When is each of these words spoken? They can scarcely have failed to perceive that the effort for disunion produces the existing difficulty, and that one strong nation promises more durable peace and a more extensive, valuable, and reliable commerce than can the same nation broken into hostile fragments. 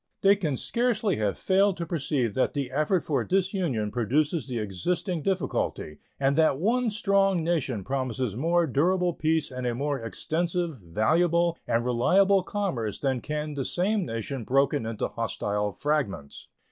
They 0.23 0.35
can 0.35 0.57
scarcely 0.57 1.17
have 1.17 1.37
failed 1.37 1.77
to 1.77 1.85
perceive 1.85 2.33
that 2.33 2.53
the 2.53 2.71
effort 2.71 3.03
for 3.03 3.23
disunion 3.23 3.91
produces 3.91 4.47
the 4.47 4.57
existing 4.57 5.21
difficulty, 5.21 5.99
and 6.19 6.35
that 6.37 6.57
one 6.57 6.89
strong 6.89 7.43
nation 7.43 7.83
promises 7.83 8.35
more 8.35 8.65
durable 8.65 9.13
peace 9.13 9.51
and 9.51 9.67
a 9.67 9.75
more 9.75 9.99
extensive, 9.99 10.79
valuable, 10.79 11.55
and 11.67 11.85
reliable 11.85 12.41
commerce 12.41 12.97
than 12.97 13.21
can 13.21 13.53
the 13.53 13.63
same 13.63 14.03
nation 14.03 14.43
broken 14.43 14.87
into 14.87 15.07
hostile 15.07 15.71
fragments. 15.71 16.47